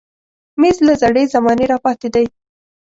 [0.59, 2.25] مېز له زړې زمانې راپاتې دی.